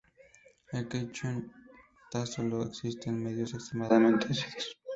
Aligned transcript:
El 0.71 0.87
catión 0.87 1.53
Ta 2.09 2.25
solo 2.25 2.63
existe 2.63 3.09
en 3.11 3.21
medios 3.21 3.53
extremadamente 3.53 4.25
ácidos. 4.31 4.75